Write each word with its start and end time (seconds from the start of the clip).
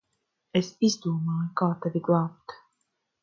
Es 0.59 0.69
izdomāju, 0.87 1.45
kā 1.61 1.67
tevi 1.85 2.01
glābt. 2.09 2.57